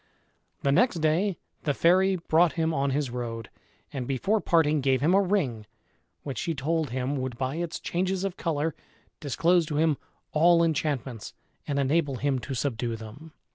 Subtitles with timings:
[0.63, 3.51] The next day the fairy brought him on his road,
[3.93, 5.67] and before parting gave him a ring,
[6.23, 8.73] which she told him would by its changes of color
[9.19, 9.97] disclose to him
[10.31, 11.35] all enchantments,
[11.67, 13.33] and enable him to subdue them.